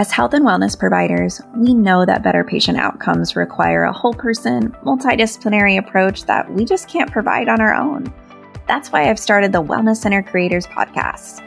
As 0.00 0.10
health 0.10 0.32
and 0.32 0.46
wellness 0.46 0.78
providers, 0.78 1.42
we 1.54 1.74
know 1.74 2.06
that 2.06 2.22
better 2.22 2.42
patient 2.42 2.78
outcomes 2.78 3.36
require 3.36 3.84
a 3.84 3.92
whole 3.92 4.14
person, 4.14 4.70
multidisciplinary 4.82 5.78
approach 5.78 6.24
that 6.24 6.50
we 6.50 6.64
just 6.64 6.88
can't 6.88 7.12
provide 7.12 7.50
on 7.50 7.60
our 7.60 7.74
own. 7.74 8.10
That's 8.66 8.90
why 8.90 9.10
I've 9.10 9.18
started 9.18 9.52
the 9.52 9.62
Wellness 9.62 9.96
Center 9.96 10.22
Creators 10.22 10.66
Podcast. 10.66 11.42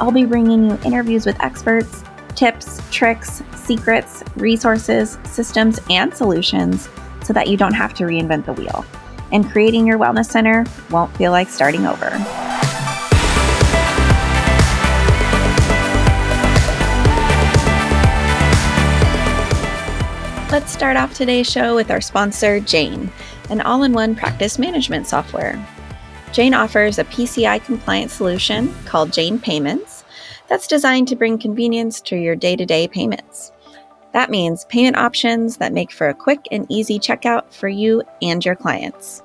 I'll 0.00 0.12
be 0.12 0.24
bringing 0.24 0.70
you 0.70 0.78
interviews 0.84 1.26
with 1.26 1.40
experts, 1.42 2.04
tips, 2.36 2.80
tricks, 2.92 3.42
secrets, 3.72 4.22
resources, 4.36 5.16
systems, 5.24 5.80
and 5.88 6.14
solutions 6.14 6.90
so 7.24 7.32
that 7.32 7.48
you 7.48 7.56
don't 7.56 7.72
have 7.72 7.94
to 7.94 8.04
reinvent 8.04 8.44
the 8.44 8.52
wheel. 8.52 8.84
And 9.32 9.50
creating 9.50 9.86
your 9.86 9.98
wellness 9.98 10.26
center 10.26 10.66
won't 10.90 11.16
feel 11.16 11.30
like 11.30 11.48
starting 11.48 11.86
over. 11.86 12.10
Let's 20.50 20.70
start 20.70 20.98
off 20.98 21.14
today's 21.14 21.50
show 21.50 21.74
with 21.74 21.90
our 21.90 22.02
sponsor, 22.02 22.60
Jane, 22.60 23.10
an 23.48 23.62
all 23.62 23.84
in 23.84 23.94
one 23.94 24.14
practice 24.14 24.58
management 24.58 25.06
software. 25.06 25.56
Jane 26.30 26.52
offers 26.52 26.98
a 26.98 27.04
PCI 27.04 27.64
compliant 27.64 28.10
solution 28.10 28.74
called 28.84 29.14
Jane 29.14 29.38
Payments 29.38 30.04
that's 30.48 30.66
designed 30.66 31.08
to 31.08 31.16
bring 31.16 31.38
convenience 31.38 32.02
to 32.02 32.16
your 32.16 32.36
day 32.36 32.54
to 32.54 32.66
day 32.66 32.86
payments. 32.86 33.50
That 34.12 34.30
means 34.30 34.66
payment 34.66 34.96
options 34.96 35.56
that 35.56 35.72
make 35.72 35.90
for 35.90 36.08
a 36.08 36.14
quick 36.14 36.46
and 36.50 36.66
easy 36.68 36.98
checkout 36.98 37.52
for 37.52 37.68
you 37.68 38.02
and 38.20 38.44
your 38.44 38.54
clients. 38.54 39.22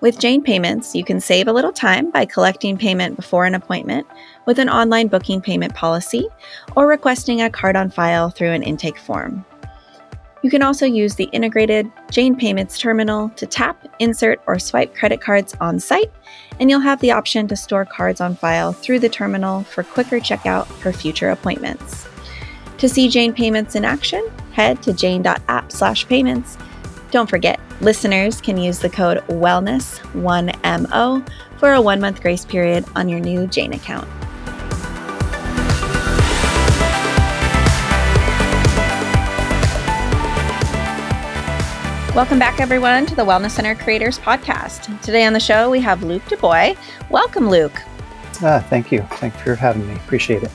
With 0.00 0.18
Jane 0.18 0.42
Payments, 0.42 0.94
you 0.94 1.04
can 1.04 1.20
save 1.20 1.48
a 1.48 1.52
little 1.52 1.72
time 1.72 2.10
by 2.10 2.26
collecting 2.26 2.76
payment 2.76 3.16
before 3.16 3.46
an 3.46 3.54
appointment 3.54 4.06
with 4.46 4.58
an 4.58 4.68
online 4.68 5.08
booking 5.08 5.40
payment 5.40 5.74
policy 5.74 6.28
or 6.76 6.86
requesting 6.86 7.40
a 7.40 7.48
card 7.48 7.74
on 7.74 7.90
file 7.90 8.28
through 8.28 8.50
an 8.50 8.62
intake 8.62 8.98
form. 8.98 9.44
You 10.42 10.50
can 10.50 10.62
also 10.62 10.84
use 10.84 11.14
the 11.14 11.30
integrated 11.32 11.90
Jane 12.10 12.36
Payments 12.36 12.78
terminal 12.78 13.30
to 13.30 13.46
tap, 13.46 13.86
insert, 13.98 14.42
or 14.46 14.58
swipe 14.58 14.94
credit 14.94 15.22
cards 15.22 15.54
on 15.58 15.80
site, 15.80 16.12
and 16.60 16.68
you'll 16.68 16.80
have 16.80 17.00
the 17.00 17.12
option 17.12 17.48
to 17.48 17.56
store 17.56 17.86
cards 17.86 18.20
on 18.20 18.36
file 18.36 18.74
through 18.74 18.98
the 18.98 19.08
terminal 19.08 19.62
for 19.62 19.82
quicker 19.82 20.20
checkout 20.20 20.66
for 20.66 20.92
future 20.92 21.30
appointments. 21.30 22.06
To 22.84 22.88
see 22.90 23.08
Jane 23.08 23.32
Payments 23.32 23.76
in 23.76 23.84
action, 23.86 24.30
head 24.52 24.82
to 24.82 24.92
jane.app/payments. 24.92 26.58
Don't 27.10 27.30
forget, 27.30 27.58
listeners 27.80 28.42
can 28.42 28.58
use 28.58 28.78
the 28.78 28.90
code 28.90 29.26
wellness1mo 29.28 31.26
for 31.56 31.72
a 31.72 31.78
1-month 31.78 32.20
grace 32.20 32.44
period 32.44 32.84
on 32.94 33.08
your 33.08 33.20
new 33.20 33.46
Jane 33.46 33.72
account. 33.72 34.06
Welcome 42.14 42.38
back, 42.38 42.60
everyone, 42.60 43.06
to 43.06 43.14
the 43.14 43.24
Wellness 43.24 43.52
Center 43.52 43.74
Creators 43.74 44.18
Podcast. 44.18 45.00
Today 45.00 45.24
on 45.24 45.32
the 45.32 45.40
show, 45.40 45.70
we 45.70 45.80
have 45.80 46.02
Luke 46.02 46.24
DeBoy. 46.24 46.76
Welcome, 47.08 47.48
Luke. 47.48 47.80
Ah, 48.42 48.62
thank 48.68 48.92
you. 48.92 49.00
Thanks 49.12 49.40
for 49.40 49.54
having 49.54 49.88
me. 49.88 49.94
Appreciate 49.94 50.42
it. 50.42 50.50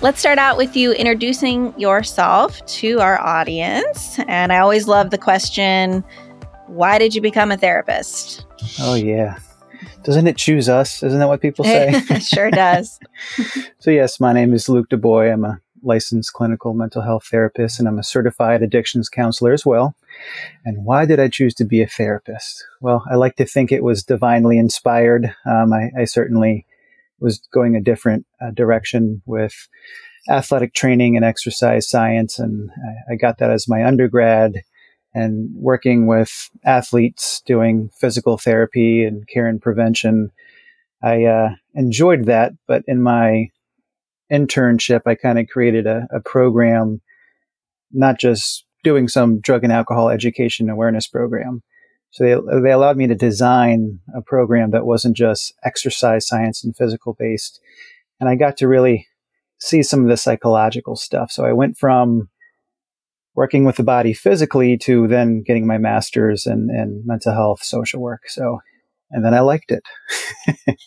Let's 0.00 0.20
start 0.20 0.38
out 0.38 0.56
with 0.56 0.76
you 0.76 0.92
introducing 0.92 1.78
yourself 1.78 2.64
to 2.66 3.00
our 3.00 3.20
audience. 3.20 4.18
And 4.26 4.52
I 4.52 4.58
always 4.58 4.86
love 4.86 5.10
the 5.10 5.18
question 5.18 6.04
why 6.66 6.98
did 6.98 7.14
you 7.14 7.20
become 7.20 7.52
a 7.52 7.56
therapist? 7.56 8.46
Oh, 8.80 8.94
yeah. 8.94 9.38
Doesn't 10.02 10.26
it 10.26 10.36
choose 10.36 10.68
us? 10.68 11.02
Isn't 11.02 11.18
that 11.18 11.28
what 11.28 11.40
people 11.40 11.64
say? 11.64 11.90
it 12.10 12.22
sure 12.22 12.50
does. 12.50 12.98
so, 13.78 13.90
yes, 13.90 14.20
my 14.20 14.32
name 14.32 14.52
is 14.52 14.68
Luke 14.68 14.88
DeBoy. 14.90 15.32
I'm 15.32 15.44
a 15.44 15.60
licensed 15.84 16.32
clinical 16.32 16.74
mental 16.74 17.02
health 17.02 17.26
therapist 17.30 17.78
and 17.78 17.86
I'm 17.86 17.98
a 17.98 18.02
certified 18.02 18.62
addictions 18.62 19.08
counselor 19.08 19.52
as 19.52 19.64
well. 19.64 19.94
And 20.64 20.84
why 20.84 21.04
did 21.04 21.20
I 21.20 21.28
choose 21.28 21.54
to 21.54 21.64
be 21.64 21.82
a 21.82 21.86
therapist? 21.86 22.64
Well, 22.80 23.04
I 23.10 23.16
like 23.16 23.36
to 23.36 23.46
think 23.46 23.70
it 23.70 23.84
was 23.84 24.02
divinely 24.02 24.58
inspired. 24.58 25.34
Um, 25.44 25.72
I, 25.72 25.90
I, 25.96 26.04
certainly 26.04 26.66
was 27.24 27.40
going 27.52 27.74
a 27.74 27.80
different 27.80 28.26
uh, 28.40 28.50
direction 28.50 29.22
with 29.24 29.66
athletic 30.28 30.74
training 30.74 31.16
and 31.16 31.24
exercise 31.24 31.88
science. 31.88 32.38
And 32.38 32.70
I, 33.08 33.14
I 33.14 33.16
got 33.16 33.38
that 33.38 33.50
as 33.50 33.66
my 33.66 33.84
undergrad 33.84 34.62
and 35.14 35.50
working 35.54 36.06
with 36.06 36.50
athletes 36.64 37.42
doing 37.46 37.90
physical 37.98 38.36
therapy 38.36 39.04
and 39.04 39.26
care 39.26 39.48
and 39.48 39.60
prevention. 39.60 40.30
I 41.02 41.24
uh, 41.24 41.50
enjoyed 41.74 42.26
that, 42.26 42.52
but 42.66 42.82
in 42.86 43.02
my 43.02 43.48
internship, 44.30 45.02
I 45.06 45.14
kind 45.14 45.38
of 45.38 45.48
created 45.48 45.86
a, 45.86 46.06
a 46.10 46.20
program, 46.20 47.00
not 47.90 48.18
just 48.18 48.64
doing 48.82 49.08
some 49.08 49.40
drug 49.40 49.64
and 49.64 49.72
alcohol 49.72 50.10
education 50.10 50.68
awareness 50.68 51.06
program. 51.06 51.62
So 52.14 52.22
they, 52.22 52.60
they 52.62 52.70
allowed 52.70 52.96
me 52.96 53.08
to 53.08 53.16
design 53.16 53.98
a 54.14 54.22
program 54.22 54.70
that 54.70 54.86
wasn't 54.86 55.16
just 55.16 55.52
exercise 55.64 56.24
science 56.24 56.62
and 56.62 56.76
physical 56.76 57.16
based. 57.18 57.60
And 58.20 58.28
I 58.28 58.36
got 58.36 58.56
to 58.58 58.68
really 58.68 59.08
see 59.58 59.82
some 59.82 60.04
of 60.04 60.08
the 60.08 60.16
psychological 60.16 60.94
stuff. 60.94 61.32
So 61.32 61.44
I 61.44 61.52
went 61.52 61.76
from 61.76 62.28
working 63.34 63.64
with 63.64 63.74
the 63.74 63.82
body 63.82 64.12
physically 64.12 64.78
to 64.78 65.08
then 65.08 65.42
getting 65.42 65.66
my 65.66 65.76
master's 65.76 66.46
in, 66.46 66.70
in 66.70 67.02
mental 67.04 67.32
health 67.32 67.64
social 67.64 68.00
work. 68.00 68.28
So, 68.28 68.60
and 69.10 69.24
then 69.24 69.34
I 69.34 69.40
liked 69.40 69.72
it. 69.72 69.82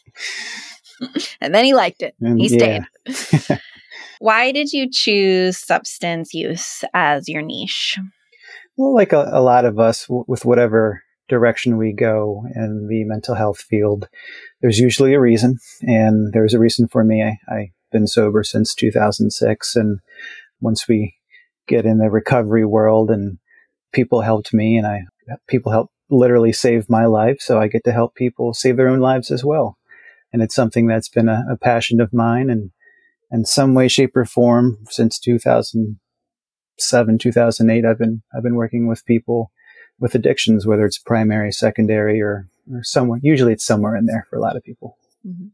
and 1.42 1.54
then 1.54 1.66
he 1.66 1.74
liked 1.74 2.04
it. 2.04 2.16
And 2.22 2.40
he 2.40 2.48
stayed. 2.48 2.84
Yeah. 3.06 3.58
Why 4.20 4.54
did 4.54 4.72
you 4.72 4.90
choose 4.90 5.58
substance 5.58 6.34
use 6.34 6.86
as 6.94 7.28
your 7.28 7.42
niche? 7.42 8.00
Well, 8.78 8.96
like 8.96 9.12
a, 9.12 9.30
a 9.34 9.42
lot 9.42 9.66
of 9.66 9.78
us, 9.78 10.08
w- 10.08 10.24
with 10.26 10.46
whatever 10.46 11.04
direction 11.28 11.78
we 11.78 11.94
go 11.94 12.46
in 12.56 12.88
the 12.88 13.04
mental 13.04 13.36
health 13.36 13.60
field, 13.60 14.08
there's 14.62 14.80
usually 14.80 15.14
a 15.14 15.20
reason. 15.20 15.58
And 15.82 16.34
there's 16.34 16.54
a 16.54 16.60
reason 16.60 16.88
for 16.88 17.04
me. 17.04 17.24
I, 17.24 17.38
I've 17.54 17.70
been 17.92 18.08
sober 18.08 18.44
since 18.44 18.74
2006. 18.74 19.76
And 19.76 20.00
once 20.62 20.88
we 20.88 21.16
get 21.68 21.86
in 21.86 21.98
the 21.98 22.10
recovery 22.10 22.66
world 22.66 23.12
and 23.12 23.40
people 23.94 24.22
helped 24.22 24.54
me 24.54 24.78
and 24.78 24.88
I, 24.88 25.02
people 25.48 25.72
helped 25.72 25.94
literally 26.10 26.54
save 26.54 26.90
my 26.90 27.06
life. 27.06 27.38
So 27.42 27.60
I 27.60 27.68
get 27.68 27.84
to 27.84 27.92
help 27.92 28.16
people 28.16 28.54
save 28.54 28.78
their 28.78 28.88
own 28.90 29.00
lives 29.00 29.32
as 29.32 29.44
well. 29.44 29.78
And 30.32 30.42
it's 30.42 30.56
something 30.56 30.88
that's 30.88 31.10
been 31.10 31.30
a, 31.30 31.46
a 31.50 31.58
passion 31.58 32.00
of 32.02 32.14
mine 32.14 32.50
and 32.50 32.72
in 33.32 33.46
some 33.46 33.74
way, 33.74 33.88
shape, 33.88 34.16
or 34.16 34.26
form 34.26 34.78
since 34.90 35.20
2007, 35.20 37.18
2008. 37.18 37.86
I've 37.86 37.98
been 37.98 38.24
I've 38.36 38.44
been 38.44 38.56
working 38.56 38.88
with 38.88 39.06
people 39.06 39.52
with 40.00 40.16
addictions, 40.16 40.66
whether 40.66 40.86
it's 40.86 40.98
primary, 40.98 41.52
secondary, 41.52 42.22
or 42.22 42.48
or 42.72 42.84
somewhere. 42.84 43.20
Usually, 43.22 43.54
it's 43.54 43.66
somewhere 43.66 43.96
in 43.96 44.06
there 44.06 44.26
for 44.30 44.38
a 44.38 44.42
lot 44.42 44.56
of 44.56 44.64
people. 44.64 44.98
Mm-hmm. 45.26 45.48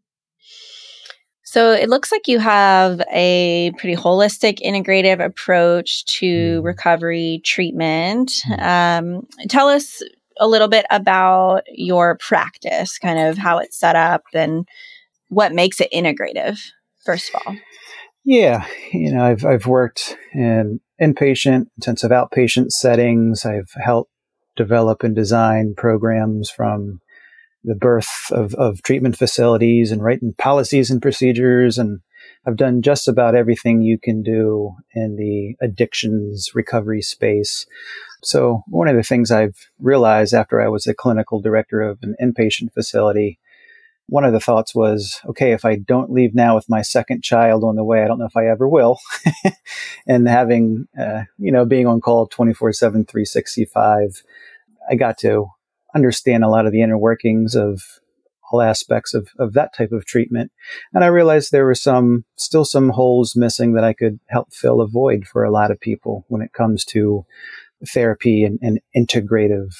So 1.43 1.71
it 1.71 1.87
looks 1.87 2.11
like 2.11 2.27
you 2.27 2.39
have 2.39 3.01
a 3.13 3.71
pretty 3.77 3.95
holistic, 3.95 4.59
integrative 4.59 5.23
approach 5.23 6.03
to 6.17 6.61
mm. 6.61 6.63
recovery 6.63 7.41
treatment. 7.45 8.31
Mm. 8.49 8.61
Um, 8.61 9.27
tell 9.49 9.67
us 9.69 10.01
a 10.39 10.47
little 10.47 10.67
bit 10.67 10.87
about 10.89 11.61
your 11.71 12.17
practice, 12.17 12.97
kind 12.97 13.19
of 13.19 13.37
how 13.37 13.59
it's 13.59 13.79
set 13.79 13.95
up 13.95 14.23
and 14.33 14.67
what 15.29 15.53
makes 15.53 15.79
it 15.79 15.91
integrative 15.93 16.59
first 17.03 17.33
of 17.33 17.41
all? 17.45 17.55
Yeah, 18.25 18.65
you 18.91 19.13
know, 19.13 19.23
I've 19.23 19.45
I've 19.45 19.67
worked 19.67 20.17
in 20.33 20.79
inpatient, 21.01 21.67
intensive 21.77 22.11
outpatient 22.11 22.71
settings. 22.71 23.45
I've 23.45 23.71
helped 23.83 24.12
develop 24.55 25.03
and 25.03 25.15
design 25.15 25.73
programs 25.75 26.49
from 26.49 26.99
the 27.63 27.75
birth 27.75 28.31
of, 28.31 28.53
of 28.55 28.81
treatment 28.83 29.17
facilities 29.17 29.91
and 29.91 30.03
writing 30.03 30.33
policies 30.37 30.91
and 30.91 31.01
procedures 31.01 31.77
and 31.77 32.01
I've 32.45 32.57
done 32.57 32.81
just 32.81 33.07
about 33.07 33.35
everything 33.35 33.81
you 33.81 33.97
can 33.97 34.21
do 34.21 34.75
in 34.93 35.15
the 35.15 35.55
addictions 35.65 36.51
recovery 36.53 37.01
space. 37.01 37.65
So 38.21 38.63
one 38.67 38.87
of 38.87 38.95
the 38.95 39.03
things 39.03 39.31
I've 39.31 39.69
realized 39.79 40.33
after 40.33 40.61
I 40.61 40.67
was 40.67 40.85
a 40.85 40.93
clinical 40.93 41.41
director 41.41 41.81
of 41.81 41.99
an 42.01 42.15
inpatient 42.21 42.73
facility 42.73 43.39
one 44.07 44.25
of 44.25 44.33
the 44.33 44.39
thoughts 44.39 44.75
was, 44.75 45.19
okay, 45.25 45.53
if 45.53 45.65
I 45.65 45.75
don't 45.75 46.11
leave 46.11 46.35
now 46.35 46.55
with 46.55 46.69
my 46.69 46.81
second 46.81 47.23
child 47.23 47.63
on 47.63 47.75
the 47.75 47.83
way, 47.83 48.03
I 48.03 48.07
don't 48.07 48.19
know 48.19 48.25
if 48.25 48.37
I 48.37 48.47
ever 48.47 48.67
will. 48.67 48.99
and 50.07 50.27
having, 50.27 50.87
uh, 50.99 51.23
you 51.37 51.51
know, 51.51 51.65
being 51.65 51.87
on 51.87 52.01
call 52.01 52.27
24 52.27 52.73
7, 52.73 53.05
365, 53.05 54.23
I 54.89 54.95
got 54.95 55.17
to 55.19 55.47
understand 55.95 56.43
a 56.43 56.49
lot 56.49 56.65
of 56.65 56.71
the 56.71 56.81
inner 56.81 56.97
workings 56.97 57.55
of 57.55 57.81
all 58.51 58.61
aspects 58.61 59.13
of, 59.13 59.29
of 59.39 59.53
that 59.53 59.73
type 59.73 59.91
of 59.91 60.05
treatment. 60.05 60.51
And 60.93 61.03
I 61.03 61.07
realized 61.07 61.51
there 61.51 61.65
were 61.65 61.75
some, 61.75 62.25
still 62.35 62.65
some 62.65 62.89
holes 62.89 63.35
missing 63.35 63.73
that 63.73 63.83
I 63.83 63.93
could 63.93 64.19
help 64.27 64.53
fill 64.53 64.81
a 64.81 64.87
void 64.87 65.25
for 65.25 65.43
a 65.43 65.51
lot 65.51 65.71
of 65.71 65.79
people 65.79 66.25
when 66.27 66.41
it 66.41 66.53
comes 66.53 66.85
to 66.85 67.25
therapy 67.87 68.43
and, 68.43 68.59
and 68.61 68.79
integrative 68.95 69.73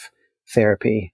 therapy. 0.53 1.12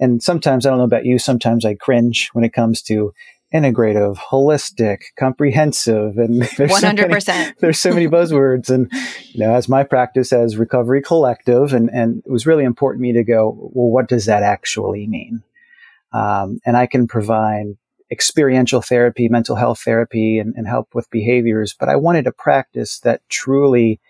And 0.00 0.22
sometimes, 0.22 0.64
I 0.64 0.70
don't 0.70 0.78
know 0.78 0.84
about 0.84 1.04
you, 1.04 1.18
sometimes 1.18 1.64
I 1.64 1.74
cringe 1.74 2.30
when 2.32 2.44
it 2.44 2.52
comes 2.52 2.82
to 2.82 3.12
integrative, 3.52 4.16
holistic, 4.16 4.98
comprehensive, 5.18 6.18
and 6.18 6.42
there's 6.56 6.70
100%. 6.70 7.22
So 7.22 7.32
many, 7.32 7.54
there's 7.60 7.78
so 7.78 7.90
many 7.90 8.06
buzzwords. 8.08 8.68
And, 8.68 8.90
you 9.32 9.40
know, 9.40 9.54
as 9.54 9.68
my 9.68 9.84
practice 9.84 10.32
as 10.32 10.56
recovery 10.56 11.02
collective, 11.02 11.72
and, 11.72 11.88
and 11.90 12.22
it 12.24 12.30
was 12.30 12.46
really 12.46 12.64
important 12.64 13.00
to 13.00 13.02
me 13.02 13.12
to 13.14 13.24
go, 13.24 13.70
well, 13.72 13.90
what 13.90 14.08
does 14.08 14.26
that 14.26 14.42
actually 14.42 15.06
mean? 15.06 15.42
Um, 16.12 16.60
and 16.64 16.76
I 16.76 16.86
can 16.86 17.06
provide 17.06 17.76
experiential 18.10 18.82
therapy, 18.82 19.28
mental 19.28 19.56
health 19.56 19.80
therapy, 19.80 20.38
and, 20.38 20.54
and 20.56 20.66
help 20.66 20.94
with 20.94 21.10
behaviors. 21.10 21.74
But 21.78 21.88
I 21.88 21.96
wanted 21.96 22.26
a 22.26 22.32
practice 22.32 23.00
that 23.00 23.22
truly 23.28 24.00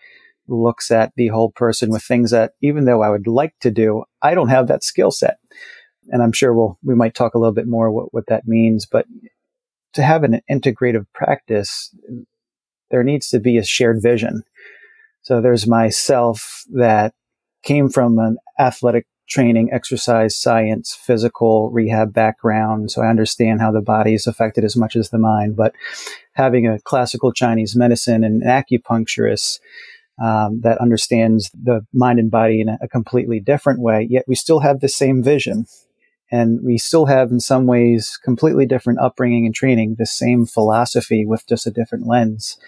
looks 0.48 0.90
at 0.90 1.12
the 1.16 1.28
whole 1.28 1.50
person 1.50 1.90
with 1.90 2.02
things 2.02 2.30
that, 2.30 2.52
even 2.62 2.84
though 2.84 3.02
I 3.02 3.10
would 3.10 3.26
like 3.26 3.54
to 3.60 3.70
do, 3.70 4.04
I 4.22 4.34
don't 4.34 4.48
have 4.48 4.68
that 4.68 4.82
skill 4.82 5.10
set. 5.10 5.38
And 6.10 6.22
I'm 6.22 6.32
sure 6.32 6.54
we'll, 6.54 6.78
we 6.82 6.94
might 6.94 7.14
talk 7.14 7.34
a 7.34 7.38
little 7.38 7.54
bit 7.54 7.66
more 7.66 7.90
what, 7.90 8.12
what 8.14 8.26
that 8.28 8.46
means, 8.46 8.86
but 8.86 9.06
to 9.94 10.02
have 10.02 10.22
an 10.24 10.40
integrative 10.50 11.06
practice, 11.14 11.94
there 12.90 13.02
needs 13.02 13.28
to 13.30 13.40
be 13.40 13.58
a 13.58 13.64
shared 13.64 14.02
vision. 14.02 14.42
So 15.22 15.40
there's 15.40 15.66
myself 15.66 16.64
that 16.72 17.14
came 17.62 17.88
from 17.88 18.18
an 18.18 18.38
athletic 18.58 19.06
training, 19.28 19.68
exercise, 19.72 20.36
science, 20.36 20.94
physical 20.94 21.70
rehab 21.70 22.14
background. 22.14 22.90
So 22.90 23.02
I 23.02 23.08
understand 23.08 23.60
how 23.60 23.70
the 23.70 23.82
body 23.82 24.14
is 24.14 24.26
affected 24.26 24.64
as 24.64 24.76
much 24.76 24.96
as 24.96 25.10
the 25.10 25.18
mind. 25.18 25.54
But 25.56 25.74
having 26.32 26.66
a 26.66 26.80
classical 26.80 27.32
Chinese 27.32 27.76
medicine 27.76 28.24
and 28.24 28.42
an 28.42 28.48
acupuncturist 28.48 29.58
um, 30.22 30.60
that 30.62 30.78
understands 30.80 31.50
the 31.52 31.86
mind 31.92 32.18
and 32.18 32.30
body 32.30 32.60
in 32.60 32.68
a, 32.68 32.78
a 32.82 32.88
completely 32.88 33.38
different 33.38 33.80
way, 33.80 34.06
yet 34.08 34.24
we 34.26 34.34
still 34.34 34.60
have 34.60 34.80
the 34.80 34.88
same 34.88 35.22
vision. 35.22 35.66
And 36.30 36.60
we 36.62 36.76
still 36.76 37.06
have, 37.06 37.30
in 37.30 37.40
some 37.40 37.66
ways, 37.66 38.18
completely 38.22 38.66
different 38.66 39.00
upbringing 39.00 39.46
and 39.46 39.54
training, 39.54 39.96
the 39.98 40.06
same 40.06 40.44
philosophy 40.44 41.24
with 41.24 41.46
just 41.46 41.66
a 41.66 41.70
different 41.70 42.06
lens. 42.06 42.58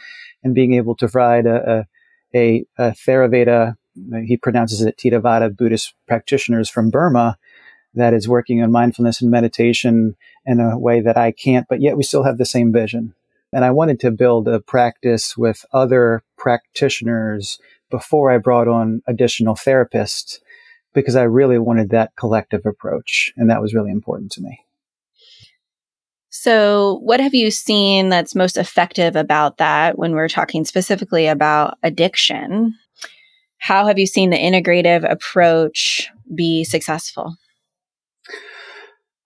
And 0.43 0.55
being 0.55 0.75
able 0.75 0.97
to 0.97 1.09
provide 1.09 1.47
a, 1.47 1.87
a, 2.35 2.65
a, 2.79 2.89
a 2.89 2.91
Theravada 2.93 3.77
he 4.25 4.37
pronounces 4.37 4.83
it 4.83 4.97
Theravada 4.97 5.55
Buddhist 5.55 5.95
practitioners 6.07 6.69
from 6.69 6.91
Burma 6.91 7.39
that 7.95 8.15
is 8.15 8.29
working 8.29 8.63
on 8.63 8.71
mindfulness 8.71 9.21
and 9.21 9.31
meditation 9.31 10.17
in 10.47 10.61
a 10.61 10.79
way 10.79 11.01
that 11.01 11.17
I 11.17 11.33
can't, 11.33 11.67
but 11.69 11.81
yet 11.81 11.97
we 11.97 12.05
still 12.05 12.23
have 12.23 12.39
the 12.39 12.47
same 12.47 12.73
vision. 12.73 13.15
And 13.53 13.65
I 13.65 13.73
wanted 13.73 13.99
to 14.01 14.13
build 14.13 14.47
a 14.47 14.61
practice 14.61 15.37
with 15.37 15.65
other 15.73 16.23
practitioners 16.37 17.59
before 17.91 18.31
I 18.31 18.39
brought 18.39 18.69
on 18.69 19.03
additional 19.09 19.57
therapists 19.57 20.39
because 20.95 21.17
I 21.17 21.23
really 21.23 21.59
wanted 21.59 21.91
that 21.91 22.17
collective 22.17 22.67
approach. 22.67 23.33
And 23.37 23.51
that 23.51 23.63
was 23.63 23.75
really 23.75 23.91
important 23.91 24.33
to 24.33 24.43
me. 24.43 24.61
So, 26.33 27.01
what 27.03 27.21
have 27.21 27.35
you 27.35 27.51
seen 27.51 28.09
that's 28.09 28.37
most 28.37 28.57
effective 28.57 29.17
about 29.17 29.59
that 29.59 29.99
when 29.99 30.13
we're 30.13 30.29
talking 30.29 30.65
specifically 30.65 31.27
about 31.27 31.77
addiction? 31.83 32.75
How 33.59 33.87
have 33.87 33.99
you 33.99 34.07
seen 34.07 34.31
the 34.31 34.39
integrative 34.39 35.11
approach 35.11 36.09
be 36.35 36.65
successful? 36.65 37.37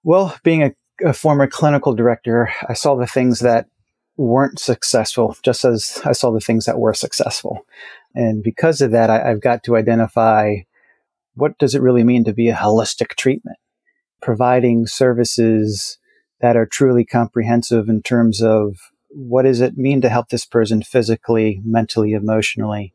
Well, 0.03 0.37
being 0.43 0.63
a, 0.63 0.73
a 1.05 1.13
former 1.13 1.47
clinical 1.47 1.95
director, 1.95 2.51
I 2.69 2.73
saw 2.73 2.97
the 2.97 3.07
things 3.07 3.41
that 3.41 3.67
weren't 4.17 4.59
successful, 4.59 5.37
just 5.43 5.65
as 5.65 6.01
I 6.05 6.13
saw 6.13 6.31
the 6.31 6.41
things 6.41 6.67
that 6.67 6.79
were 6.79 6.95
successful. 6.95 7.67
And 8.15 8.43
because 8.43 8.81
of 8.81 8.93
that, 8.93 9.11
I, 9.11 9.29
have 9.29 9.41
got 9.41 9.65
to 9.65 9.77
identify 9.77 10.57
what 11.35 11.59
does 11.59 11.75
it 11.75 11.83
really 11.83 12.05
mean 12.05 12.25
to 12.25 12.33
be 12.33 12.49
a 12.49 12.55
holistic 12.55 13.11
treatment? 13.17 13.59
Providing 14.23 14.87
services 14.87 15.99
that 16.41 16.57
are 16.57 16.67
truly 16.67 17.05
comprehensive 17.05 17.89
in 17.89 18.03
terms 18.03 18.43
of 18.43 18.77
what 19.11 19.43
does 19.43 19.61
it 19.61 19.77
mean 19.77 20.01
to 20.01 20.09
help 20.09 20.29
this 20.29 20.45
person 20.45 20.83
physically, 20.83 21.61
mentally, 21.65 22.13
emotionally, 22.13 22.93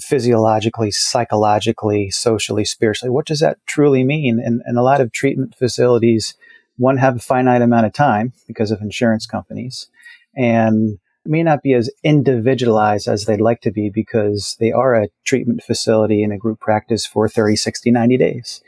physiologically, 0.00 0.90
psychologically, 0.90 2.10
socially, 2.10 2.64
spiritually. 2.64 3.10
What 3.10 3.26
does 3.26 3.40
that 3.40 3.58
truly 3.66 4.02
mean? 4.04 4.40
And, 4.44 4.60
and 4.64 4.76
a 4.76 4.82
lot 4.82 5.00
of 5.00 5.12
treatment 5.12 5.54
facilities, 5.56 6.34
one, 6.76 6.96
have 6.98 7.16
a 7.16 7.20
finite 7.20 7.62
amount 7.62 7.86
of 7.86 7.92
time 7.92 8.32
because 8.46 8.70
of 8.70 8.80
insurance 8.80 9.26
companies 9.26 9.88
and 10.34 10.98
may 11.28 11.42
not 11.42 11.62
be 11.62 11.74
as 11.74 11.90
individualized 12.02 13.08
as 13.08 13.24
they'd 13.24 13.40
like 13.40 13.60
to 13.62 13.70
be 13.70 13.90
because 13.90 14.56
they 14.60 14.72
are 14.72 14.94
a 14.94 15.08
treatment 15.24 15.62
facility 15.62 16.22
in 16.22 16.32
a 16.32 16.38
group 16.38 16.60
practice 16.60 17.06
for 17.06 17.28
30, 17.28 17.56
60, 17.56 17.90
90 17.90 18.16
days. 18.16 18.60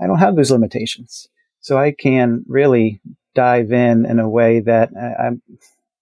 I 0.00 0.06
don't 0.06 0.18
have 0.18 0.36
those 0.36 0.50
limitations. 0.50 1.28
So 1.60 1.78
I 1.78 1.92
can 1.92 2.44
really 2.46 3.00
dive 3.34 3.72
in 3.72 4.06
in 4.06 4.18
a 4.18 4.28
way 4.28 4.60
that 4.60 4.90
I, 4.96 5.26
I'm, 5.26 5.42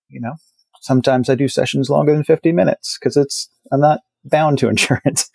you 0.08 0.20
know, 0.20 0.34
sometimes 0.80 1.28
I 1.28 1.34
do 1.34 1.48
sessions 1.48 1.88
longer 1.90 2.12
than 2.12 2.24
50 2.24 2.52
minutes 2.52 2.98
because 2.98 3.16
it's, 3.16 3.48
I'm 3.72 3.80
not 3.80 4.00
bound 4.24 4.58
to 4.58 4.68
insurance. 4.70 5.30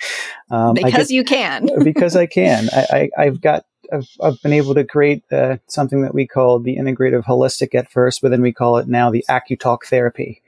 Um, 0.51 0.74
because 0.75 1.07
get, 1.07 1.12
you 1.12 1.24
can. 1.24 1.69
because 1.83 2.15
I 2.15 2.25
can. 2.25 2.69
I, 2.72 3.10
I, 3.18 3.25
have 3.25 3.42
got, 3.42 3.65
I've, 3.92 4.07
I've, 4.22 4.42
been 4.42 4.54
able 4.54 4.75
to 4.75 4.83
create 4.83 5.24
uh, 5.31 5.57
something 5.68 6.01
that 6.01 6.13
we 6.13 6.27
call 6.27 6.60
the 6.60 6.77
integrative 6.77 7.24
holistic 7.25 7.75
at 7.75 7.92
first, 7.92 8.22
but 8.22 8.30
then 8.30 8.42
we 8.42 8.54
call 8.54 8.77
it 8.77 8.88
now 8.88 9.10
the 9.10 9.25
AcuTalk 9.30 9.86
therapy, 9.86 10.42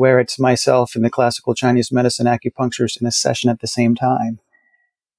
where 0.00 0.18
it's 0.18 0.38
myself 0.38 0.94
and 0.94 1.04
the 1.04 1.10
classical 1.10 1.54
Chinese 1.54 1.92
medicine 1.92 2.24
acupuncturist 2.24 2.98
in 2.98 3.06
a 3.06 3.12
session 3.12 3.50
at 3.50 3.60
the 3.60 3.66
same 3.66 3.94
time. 3.94 4.38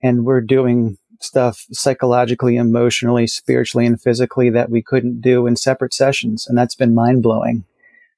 And 0.02 0.26
we're 0.26 0.42
doing 0.42 0.98
stuff 1.20 1.68
psychologically, 1.72 2.56
emotionally, 2.56 3.28
spiritually, 3.28 3.86
and 3.86 4.02
physically 4.02 4.50
that 4.50 4.72
we 4.72 4.82
couldn't 4.82 5.22
do 5.22 5.46
in 5.46 5.56
separate 5.56 5.94
sessions. 5.94 6.48
And 6.48 6.58
that's 6.58 6.74
been 6.74 6.96
mind 6.96 7.22
blowing. 7.22 7.64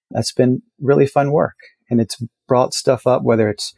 That's 0.10 0.32
been 0.32 0.62
really 0.80 1.06
fun 1.06 1.34
work. 1.34 1.58
And 1.90 2.00
it's 2.00 2.24
brought 2.48 2.74
stuff 2.74 3.06
up, 3.06 3.24
whether 3.24 3.50
it's 3.50 3.74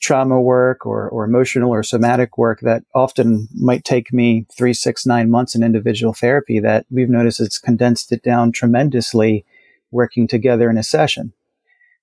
trauma 0.00 0.40
work 0.40 0.86
or, 0.86 1.06
or 1.10 1.26
emotional 1.26 1.70
or 1.70 1.82
somatic 1.82 2.38
work 2.38 2.60
that 2.60 2.84
often 2.94 3.48
might 3.52 3.84
take 3.84 4.14
me 4.14 4.46
three, 4.56 4.72
six, 4.72 5.04
nine 5.04 5.30
months 5.30 5.54
in 5.54 5.62
individual 5.62 6.14
therapy 6.14 6.58
that 6.58 6.86
we've 6.90 7.10
noticed 7.10 7.38
it's 7.38 7.58
condensed 7.58 8.12
it 8.12 8.22
down 8.22 8.50
tremendously 8.50 9.44
working 9.90 10.26
together 10.26 10.70
in 10.70 10.78
a 10.78 10.82
session. 10.82 11.34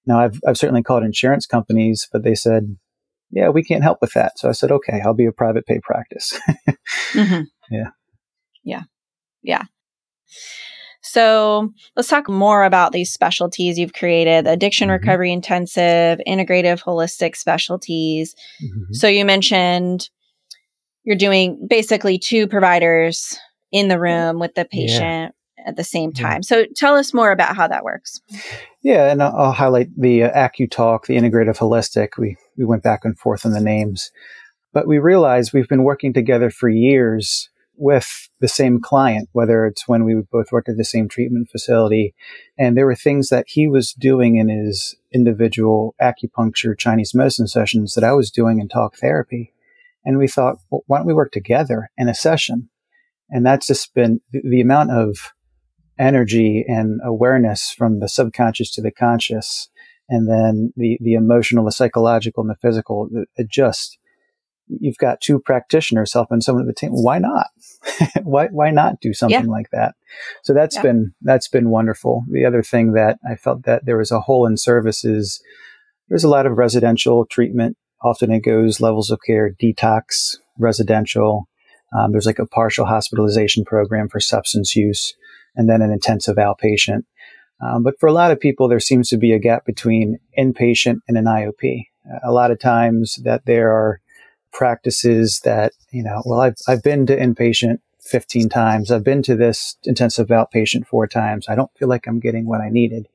Now 0.05 0.19
I've, 0.19 0.39
I've 0.47 0.57
certainly 0.57 0.83
called 0.83 1.03
insurance 1.03 1.45
companies, 1.45 2.07
but 2.11 2.23
they 2.23 2.35
said, 2.35 2.77
yeah, 3.31 3.49
we 3.49 3.63
can't 3.63 3.83
help 3.83 3.99
with 4.01 4.13
that. 4.13 4.37
So 4.37 4.49
I 4.49 4.51
said, 4.51 4.71
okay, 4.71 5.01
I'll 5.03 5.13
be 5.13 5.25
a 5.25 5.31
private 5.31 5.65
pay 5.65 5.79
practice. 5.81 6.37
mm-hmm. 7.13 7.43
Yeah. 7.69 7.89
Yeah. 8.63 8.83
Yeah. 9.41 9.63
So 11.03 11.73
let's 11.95 12.09
talk 12.09 12.29
more 12.29 12.63
about 12.63 12.91
these 12.91 13.11
specialties 13.11 13.77
you've 13.77 13.93
created 13.93 14.47
addiction 14.47 14.87
mm-hmm. 14.87 15.01
recovery 15.01 15.31
intensive, 15.31 16.19
integrative, 16.27 16.83
holistic 16.83 17.35
specialties. 17.35 18.35
Mm-hmm. 18.63 18.93
So 18.93 19.07
you 19.07 19.25
mentioned 19.25 20.09
you're 21.03 21.17
doing 21.17 21.67
basically 21.67 22.19
two 22.19 22.47
providers 22.47 23.37
in 23.71 23.87
the 23.87 23.99
room 23.99 24.39
with 24.39 24.53
the 24.53 24.65
patient. 24.65 25.33
At 25.65 25.75
the 25.75 25.83
same 25.83 26.11
time. 26.11 26.43
So 26.43 26.65
tell 26.75 26.95
us 26.95 27.13
more 27.13 27.31
about 27.31 27.55
how 27.55 27.67
that 27.67 27.83
works. 27.83 28.19
Yeah, 28.83 29.11
and 29.11 29.21
I'll, 29.21 29.35
I'll 29.35 29.51
highlight 29.51 29.89
the 29.97 30.23
uh, 30.23 30.49
AcuTalk, 30.49 31.05
the 31.05 31.17
integrative 31.17 31.57
holistic. 31.57 32.17
We, 32.17 32.37
we 32.57 32.65
went 32.65 32.83
back 32.83 33.01
and 33.03 33.17
forth 33.17 33.45
on 33.45 33.51
the 33.51 33.61
names, 33.61 34.11
but 34.73 34.87
we 34.87 34.99
realized 34.99 35.53
we've 35.53 35.67
been 35.67 35.83
working 35.83 36.13
together 36.13 36.49
for 36.49 36.69
years 36.69 37.49
with 37.81 38.29
the 38.39 38.47
same 38.47 38.79
client, 38.79 39.27
whether 39.31 39.65
it's 39.65 39.87
when 39.87 40.03
we 40.03 40.15
both 40.31 40.51
worked 40.51 40.69
at 40.69 40.77
the 40.77 40.83
same 40.83 41.07
treatment 41.07 41.49
facility. 41.49 42.13
And 42.57 42.77
there 42.77 42.85
were 42.85 42.95
things 42.95 43.29
that 43.29 43.45
he 43.47 43.67
was 43.67 43.93
doing 43.93 44.35
in 44.35 44.49
his 44.49 44.95
individual 45.11 45.95
acupuncture 45.99 46.77
Chinese 46.77 47.15
medicine 47.15 47.47
sessions 47.47 47.95
that 47.95 48.03
I 48.03 48.13
was 48.13 48.29
doing 48.29 48.59
in 48.59 48.67
talk 48.67 48.97
therapy. 48.97 49.53
And 50.05 50.17
we 50.17 50.27
thought, 50.27 50.57
well, 50.69 50.83
why 50.85 50.97
don't 50.97 51.07
we 51.07 51.13
work 51.13 51.31
together 51.31 51.89
in 51.97 52.07
a 52.07 52.13
session? 52.13 52.69
And 53.31 53.45
that's 53.45 53.67
just 53.67 53.93
been 53.93 54.21
the, 54.31 54.41
the 54.43 54.61
amount 54.61 54.91
of 54.91 55.33
energy 55.99 56.65
and 56.67 56.99
awareness 57.03 57.71
from 57.71 57.99
the 57.99 58.09
subconscious 58.09 58.71
to 58.73 58.81
the 58.81 58.91
conscious, 58.91 59.69
and 60.09 60.29
then 60.29 60.73
the, 60.75 60.97
the 61.01 61.13
emotional, 61.13 61.65
the 61.65 61.71
psychological, 61.71 62.41
and 62.41 62.49
the 62.49 62.55
physical. 62.61 63.09
It 63.35 63.49
just 63.49 63.97
you've 64.79 64.97
got 64.97 65.21
two 65.21 65.39
practitioners 65.39 66.13
helping 66.13 66.41
someone 66.41 66.63
at 66.63 66.67
the 66.67 66.73
team. 66.73 66.91
Why 66.91 67.19
not? 67.19 67.47
why 68.23 68.47
why 68.47 68.71
not 68.71 69.01
do 69.01 69.13
something 69.13 69.45
yeah. 69.45 69.51
like 69.51 69.69
that? 69.71 69.95
So 70.43 70.53
that's 70.53 70.77
yeah. 70.77 70.83
been 70.83 71.13
that's 71.21 71.47
been 71.47 71.69
wonderful. 71.69 72.23
The 72.31 72.45
other 72.45 72.63
thing 72.63 72.93
that 72.93 73.19
I 73.29 73.35
felt 73.35 73.63
that 73.63 73.85
there 73.85 73.97
was 73.97 74.11
a 74.11 74.21
hole 74.21 74.45
in 74.45 74.57
services. 74.57 75.41
There's 76.09 76.23
a 76.23 76.29
lot 76.29 76.45
of 76.45 76.57
residential 76.57 77.25
treatment. 77.25 77.77
Often 78.03 78.31
it 78.31 78.41
goes 78.41 78.81
levels 78.81 79.11
of 79.11 79.19
care, 79.25 79.51
detox, 79.61 80.37
residential. 80.57 81.47
Um, 81.97 82.11
there's 82.11 82.25
like 82.25 82.39
a 82.39 82.45
partial 82.45 82.85
hospitalization 82.85 83.65
program 83.65 84.07
for 84.09 84.19
substance 84.19 84.75
use. 84.75 85.13
And 85.55 85.69
then 85.69 85.81
an 85.81 85.91
intensive 85.91 86.37
outpatient. 86.37 87.03
Um, 87.61 87.83
but 87.83 87.99
for 87.99 88.07
a 88.07 88.13
lot 88.13 88.31
of 88.31 88.39
people, 88.39 88.67
there 88.67 88.79
seems 88.79 89.09
to 89.09 89.17
be 89.17 89.33
a 89.33 89.39
gap 89.39 89.65
between 89.65 90.17
inpatient 90.37 90.97
and 91.07 91.17
an 91.17 91.25
IOP. 91.25 91.85
A 92.23 92.31
lot 92.31 92.51
of 92.51 92.59
times 92.59 93.19
that 93.23 93.45
there 93.45 93.71
are 93.71 94.01
practices 94.51 95.41
that, 95.41 95.73
you 95.91 96.03
know, 96.03 96.21
well, 96.25 96.41
I've, 96.41 96.55
I've 96.67 96.83
been 96.83 97.05
to 97.05 97.15
inpatient 97.15 97.79
15 98.01 98.49
times. 98.49 98.91
I've 98.91 99.03
been 99.03 99.21
to 99.23 99.35
this 99.35 99.77
intensive 99.83 100.27
outpatient 100.27 100.87
four 100.87 101.07
times. 101.07 101.45
I 101.47 101.55
don't 101.55 101.71
feel 101.77 101.87
like 101.87 102.07
I'm 102.07 102.19
getting 102.19 102.47
what 102.47 102.61
I 102.61 102.69
needed. 102.69 103.07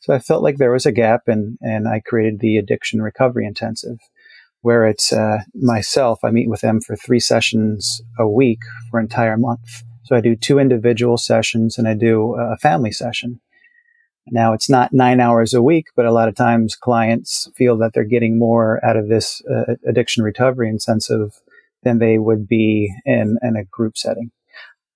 So 0.00 0.14
I 0.14 0.18
felt 0.18 0.42
like 0.42 0.58
there 0.58 0.70
was 0.70 0.86
a 0.86 0.92
gap 0.92 1.22
and, 1.26 1.58
and 1.60 1.88
I 1.88 2.00
created 2.00 2.40
the 2.40 2.58
addiction 2.58 3.02
recovery 3.02 3.46
intensive 3.46 3.98
where 4.60 4.86
it's 4.86 5.12
uh, 5.12 5.38
myself. 5.54 6.20
I 6.24 6.30
meet 6.30 6.48
with 6.48 6.60
them 6.60 6.80
for 6.80 6.96
three 6.96 7.20
sessions 7.20 8.02
a 8.18 8.28
week 8.28 8.60
for 8.90 8.98
an 8.98 9.06
entire 9.06 9.36
month. 9.36 9.82
So 10.08 10.16
I 10.16 10.22
do 10.22 10.34
two 10.34 10.58
individual 10.58 11.18
sessions 11.18 11.76
and 11.76 11.86
I 11.86 11.92
do 11.92 12.34
a 12.34 12.56
family 12.56 12.92
session. 12.92 13.40
Now 14.28 14.54
it's 14.54 14.70
not 14.70 14.94
nine 14.94 15.20
hours 15.20 15.52
a 15.52 15.60
week, 15.60 15.88
but 15.94 16.06
a 16.06 16.12
lot 16.12 16.28
of 16.28 16.34
times 16.34 16.76
clients 16.76 17.46
feel 17.56 17.76
that 17.76 17.92
they're 17.92 18.04
getting 18.04 18.38
more 18.38 18.82
out 18.82 18.96
of 18.96 19.08
this 19.08 19.42
uh, 19.54 19.74
addiction 19.86 20.24
recovery 20.24 20.70
intensive 20.70 21.38
than 21.82 21.98
they 21.98 22.16
would 22.16 22.48
be 22.48 22.90
in, 23.04 23.36
in 23.42 23.56
a 23.56 23.66
group 23.66 23.98
setting. 23.98 24.30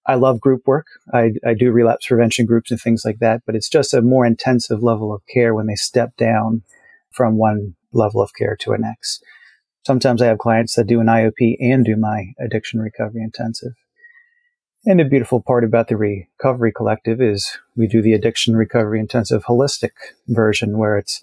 I 0.07 0.15
love 0.15 0.41
group 0.41 0.63
work. 0.67 0.87
I, 1.13 1.33
I 1.47 1.53
do 1.53 1.73
relapse 1.73 2.07
prevention 2.07 2.47
groups 2.47 2.71
and 2.71 2.81
things 2.81 3.05
like 3.05 3.19
that, 3.19 3.43
but 3.45 3.55
it's 3.55 3.69
just 3.69 3.93
a 3.93 4.01
more 4.01 4.25
intensive 4.25 4.83
level 4.83 5.13
of 5.13 5.21
care 5.31 5.55
when 5.55 5.67
they 5.67 5.75
step 5.75 6.17
down 6.17 6.63
from 7.11 7.37
one 7.37 7.75
level 7.93 8.23
of 8.23 8.31
care 8.33 8.57
to 8.61 8.73
a 8.73 8.79
next. 8.79 9.23
Sometimes 9.87 10.23
I 10.23 10.27
have 10.29 10.39
clients 10.39 10.75
that 10.77 10.87
do 10.87 11.01
an 11.01 11.07
IOP 11.09 11.59
and 11.61 11.85
do 11.85 11.97
my 11.97 12.33
addiction 12.41 12.81
recovery 12.81 13.23
intensive. 13.23 13.75
And 14.85 14.99
the 14.99 15.05
beautiful 15.05 15.41
part 15.41 15.63
about 15.63 15.87
the 15.87 15.97
Recovery 15.97 16.73
Collective 16.73 17.21
is 17.21 17.57
we 17.77 17.87
do 17.87 18.03
the 18.03 18.15
addiction 18.15 18.57
recovery 18.57 18.99
intensive 18.99 19.45
holistic 19.45 19.91
version 20.27 20.77
where 20.77 20.99
it's 20.99 21.23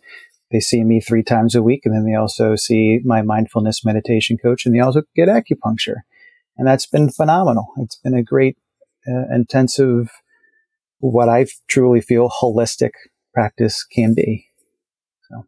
they 0.49 0.61
see 0.61 0.83
me 0.83 1.01
three 1.01 1.23
times 1.23 1.55
a 1.55 1.61
week 1.61 1.81
and 1.85 1.93
then 1.93 2.05
they 2.05 2.15
also 2.15 2.55
see 2.55 3.01
my 3.03 3.21
mindfulness 3.21 3.83
meditation 3.83 4.37
coach 4.37 4.65
and 4.65 4.73
they 4.73 4.79
also 4.79 5.03
get 5.15 5.27
acupuncture. 5.27 5.97
And 6.57 6.67
that's 6.67 6.85
been 6.85 7.09
phenomenal. 7.09 7.67
It's 7.77 7.97
been 7.97 8.15
a 8.15 8.23
great 8.23 8.57
uh, 9.07 9.33
intensive, 9.33 10.09
what 10.99 11.29
I 11.29 11.45
truly 11.67 12.01
feel 12.01 12.29
holistic 12.29 12.91
practice 13.33 13.83
can 13.83 14.15
be. 14.15 14.47
So 15.29 15.45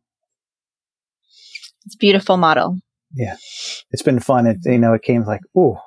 it's 1.85 1.95
a 1.95 1.97
beautiful 1.97 2.37
model. 2.37 2.77
Yeah. 3.15 3.37
It's 3.91 4.03
been 4.03 4.19
fun. 4.19 4.47
It, 4.47 4.57
you 4.65 4.77
know, 4.77 4.93
it 4.93 5.01
came 5.01 5.23
like, 5.23 5.41
ooh, 5.57 5.77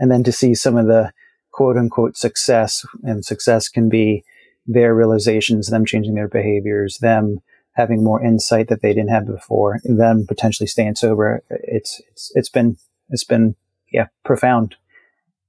and 0.00 0.10
then 0.10 0.24
to 0.24 0.32
see 0.32 0.54
some 0.54 0.76
of 0.76 0.86
the 0.86 1.12
quote 1.60 1.76
unquote 1.76 2.16
success, 2.16 2.86
and 3.02 3.22
success 3.22 3.68
can 3.68 3.90
be 3.90 4.24
their 4.66 4.94
realizations, 4.94 5.68
them 5.68 5.84
changing 5.84 6.14
their 6.14 6.26
behaviors, 6.26 6.96
them 7.02 7.40
having 7.72 8.02
more 8.02 8.24
insight 8.24 8.68
that 8.68 8.80
they 8.80 8.94
didn't 8.94 9.10
have 9.10 9.26
before, 9.26 9.78
them 9.84 10.24
potentially 10.26 10.66
staying 10.66 10.94
sober. 10.94 11.42
It's 11.50 12.00
it's 12.10 12.32
it's 12.34 12.48
been 12.48 12.78
it's 13.10 13.24
been 13.24 13.56
yeah 13.92 14.06
profound 14.24 14.76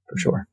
for 0.06 0.18
sure. 0.18 0.48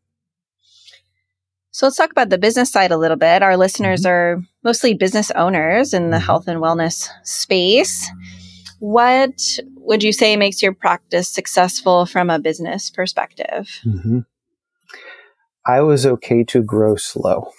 So 1.71 1.87
let's 1.87 1.97
talk 1.97 2.11
about 2.11 2.29
the 2.29 2.37
business 2.37 2.71
side 2.71 2.91
a 2.91 2.97
little 2.97 3.17
bit. 3.17 3.43
Our 3.43 3.57
listeners 3.57 4.03
mm-hmm. 4.03 4.39
are 4.39 4.43
mostly 4.63 4.93
business 4.93 5.29
owners 5.31 5.93
in 5.93 6.09
the 6.09 6.15
mm-hmm. 6.15 6.25
health 6.25 6.47
and 6.47 6.61
wellness 6.61 7.09
space. 7.25 8.09
What 8.79 9.59
would 9.75 10.03
you 10.03 10.13
say 10.13 10.37
makes 10.37 10.61
your 10.61 10.73
practice 10.73 11.27
successful 11.27 12.05
from 12.05 12.29
a 12.29 12.39
business 12.39 12.89
perspective? 12.89 13.67
Mm-hmm. 13.85 14.19
I 15.69 15.81
was 15.81 16.03
okay 16.03 16.43
to 16.45 16.63
grow 16.63 16.95
slow. 16.95 17.51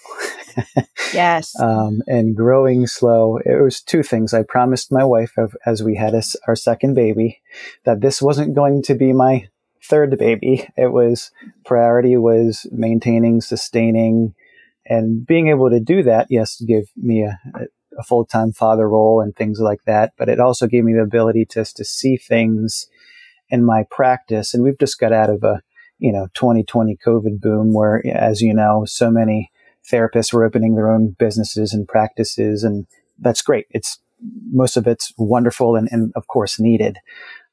yes. 1.15 1.55
Um, 1.61 2.03
and 2.09 2.37
growing 2.37 2.89
slow, 2.89 3.37
it 3.37 3.63
was 3.63 3.81
two 3.81 4.03
things. 4.03 4.35
I 4.35 4.43
promised 4.43 4.91
my 4.91 5.05
wife 5.05 5.35
of, 5.39 5.57
as 5.65 5.83
we 5.83 5.95
had 5.95 6.15
a, 6.15 6.23
our 6.49 6.57
second 6.57 6.95
baby 6.95 7.41
that 7.85 8.01
this 8.01 8.21
wasn't 8.21 8.57
going 8.57 8.83
to 8.83 8.95
be 8.95 9.13
my 9.13 9.49
third 9.85 10.19
baby. 10.19 10.69
It 10.77 10.93
was 10.93 11.31
priority 11.65 12.17
was 12.17 12.67
maintaining, 12.73 13.41
sustaining, 13.43 14.35
and 14.85 15.25
being 15.25 15.47
able 15.49 15.71
to 15.71 15.79
do 15.79 16.03
that. 16.03 16.27
Yes, 16.31 16.61
give 16.61 16.91
me 16.97 17.23
a, 17.23 17.39
a 17.97 18.03
full 18.03 18.25
time 18.25 18.53
father 18.53 18.89
role 18.89 19.21
and 19.21 19.37
things 19.37 19.61
like 19.61 19.85
that. 19.87 20.15
But 20.19 20.29
it 20.29 20.41
also 20.41 20.67
gave 20.67 20.83
me 20.83 20.95
the 20.95 21.03
ability 21.03 21.45
to 21.51 21.65
to 21.65 21.85
see 21.85 22.17
things 22.17 22.89
in 23.51 23.65
my 23.65 23.85
practice. 23.89 24.53
And 24.53 24.65
we've 24.65 24.79
just 24.79 24.99
got 24.99 25.13
out 25.13 25.31
of 25.31 25.45
a 25.45 25.63
you 26.01 26.13
know, 26.13 26.27
2020 26.35 26.99
COVID 27.07 27.41
boom 27.41 27.73
where, 27.73 28.03
as 28.13 28.41
you 28.41 28.53
know, 28.53 28.85
so 28.87 29.11
many 29.11 29.51
therapists 29.91 30.33
were 30.33 30.45
opening 30.45 30.75
their 30.75 30.91
own 30.91 31.15
businesses 31.19 31.73
and 31.73 31.87
practices. 31.87 32.65
And 32.65 32.87
that's 33.19 33.43
great. 33.43 33.67
It's 33.71 33.99
most 34.51 34.77
of 34.77 34.87
it's 34.87 35.13
wonderful 35.17 35.77
and, 35.77 35.89
and 35.93 36.13
of 36.17 36.27
course 36.27 36.59
needed. 36.59 36.99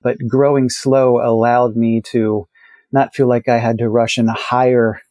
But 0.02 0.18
growing 0.28 0.70
slow 0.70 1.20
allowed 1.20 1.76
me 1.76 2.02
to 2.12 2.48
not 2.92 3.14
feel 3.14 3.28
like 3.28 3.48
I 3.48 3.58
had 3.58 3.78
to 3.80 3.90
rush 3.90 4.18
and 4.18 4.30
hire 4.30 5.02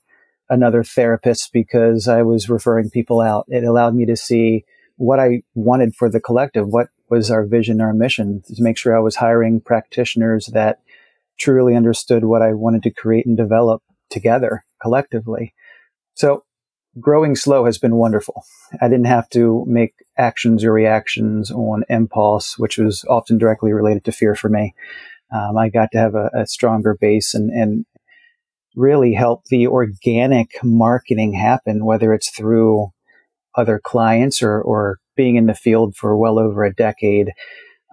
another 0.48 0.82
therapist 0.82 1.52
because 1.52 2.08
I 2.08 2.22
was 2.22 2.48
referring 2.48 2.90
people 2.90 3.20
out. 3.20 3.46
It 3.48 3.64
allowed 3.64 3.94
me 3.94 4.06
to 4.06 4.16
see 4.16 4.64
what 4.96 5.20
I 5.20 5.42
wanted 5.54 5.94
for 5.94 6.08
the 6.08 6.20
collective. 6.20 6.68
What 6.68 6.88
was 7.10 7.30
our 7.30 7.44
vision, 7.44 7.80
our 7.80 7.92
mission 7.92 8.42
to 8.54 8.62
make 8.62 8.78
sure 8.78 8.96
I 8.96 9.00
was 9.00 9.16
hiring 9.16 9.60
practitioners 9.60 10.46
that 10.52 10.80
truly 11.38 11.74
understood 11.74 12.24
what 12.24 12.42
I 12.42 12.52
wanted 12.52 12.82
to 12.84 12.90
create 12.90 13.26
and 13.26 13.36
develop 13.36 13.82
together 14.10 14.64
collectively. 14.80 15.54
So 16.14 16.44
growing 16.98 17.36
slow 17.36 17.64
has 17.66 17.78
been 17.78 17.96
wonderful. 17.96 18.44
I 18.80 18.88
didn't 18.88 19.06
have 19.06 19.28
to 19.30 19.64
make 19.66 19.94
actions 20.16 20.64
or 20.64 20.72
reactions 20.72 21.50
on 21.50 21.84
impulse, 21.88 22.58
which 22.58 22.78
was 22.78 23.04
often 23.08 23.38
directly 23.38 23.72
related 23.72 24.04
to 24.04 24.12
fear 24.12 24.34
for 24.34 24.48
me. 24.48 24.74
Um, 25.34 25.58
I 25.58 25.68
got 25.68 25.90
to 25.92 25.98
have 25.98 26.14
a, 26.14 26.30
a 26.34 26.46
stronger 26.46 26.96
base 26.98 27.34
and, 27.34 27.50
and 27.50 27.84
really 28.74 29.14
help 29.14 29.44
the 29.46 29.66
organic 29.66 30.52
marketing 30.62 31.32
happen, 31.32 31.84
whether 31.84 32.14
it's 32.14 32.30
through 32.30 32.88
other 33.56 33.80
clients 33.82 34.42
or, 34.42 34.60
or 34.60 34.98
being 35.16 35.36
in 35.36 35.46
the 35.46 35.54
field 35.54 35.96
for 35.96 36.16
well 36.16 36.38
over 36.38 36.64
a 36.64 36.74
decade 36.74 37.32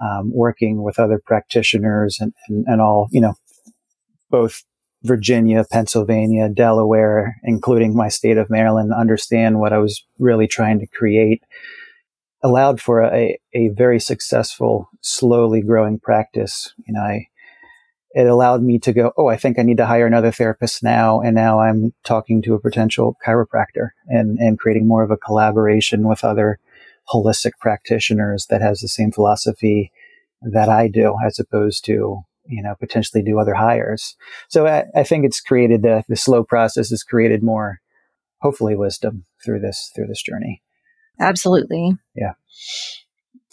um, 0.03 0.31
working 0.33 0.83
with 0.83 1.00
other 1.00 1.19
practitioners 1.24 2.17
and, 2.19 2.33
and, 2.48 2.65
and 2.67 2.81
all, 2.81 3.07
you 3.12 3.22
know, 3.22 3.36
both 4.29 4.63
Virginia, 5.03 5.65
Pennsylvania, 5.69 6.50
Delaware, 6.50 7.36
including 7.43 7.95
my 7.95 8.10
state 8.10 8.38
of 8.38 8.50
Maryland, 8.50 8.91
understand 8.93 9.60
what 9.60 9.74
I 9.74 9.77
was 9.77 10.05
really 10.17 10.48
trying 10.48 10.79
to 10.79 10.88
create, 10.88 11.43
allowed 12.41 12.81
for 12.81 13.03
a, 13.03 13.38
a 13.53 13.69
very 13.69 14.00
successful, 14.00 14.89
slowly 15.01 15.62
growing 15.62 16.00
practice. 16.00 16.74
You 16.88 16.93
know, 16.93 17.01
I, 17.01 17.27
it 18.13 18.27
allowed 18.27 18.62
me 18.62 18.79
to 18.79 18.93
go, 18.93 19.12
oh, 19.17 19.27
I 19.27 19.38
think 19.38 19.57
I 19.57 19.63
need 19.63 19.77
to 19.77 19.86
hire 19.86 20.05
another 20.05 20.31
therapist 20.31 20.83
now. 20.83 21.19
And 21.19 21.36
now 21.36 21.60
I'm 21.60 21.93
talking 22.03 22.41
to 22.43 22.53
a 22.53 22.60
potential 22.60 23.17
chiropractor 23.25 23.89
and, 24.07 24.38
and 24.38 24.60
creating 24.60 24.88
more 24.88 25.03
of 25.03 25.12
a 25.12 25.17
collaboration 25.17 26.07
with 26.07 26.24
other 26.24 26.60
holistic 27.12 27.51
practitioners 27.60 28.48
that 28.50 28.62
has 28.62 28.79
the 28.79 28.88
same 28.88 29.12
philosophy 29.12 29.91
that 30.41 30.69
I 30.69 30.88
do, 30.88 31.15
as 31.25 31.39
opposed 31.39 31.86
to 31.86 32.22
you 32.45 32.62
know 32.62 32.75
potentially 32.79 33.24
do 33.24 33.39
other 33.39 33.53
hires. 33.53 34.15
So 34.50 34.67
I, 34.67 34.86
I 34.95 35.03
think 35.03 35.25
it's 35.25 35.41
created 35.41 35.81
the 35.81 36.03
the 36.07 36.15
slow 36.15 36.43
process 36.43 36.89
has 36.89 37.03
created 37.03 37.43
more, 37.43 37.79
hopefully, 38.41 38.75
wisdom 38.75 39.25
through 39.43 39.60
this 39.60 39.91
through 39.95 40.07
this 40.07 40.22
journey. 40.22 40.62
Absolutely. 41.19 41.95
Yeah. 42.15 42.33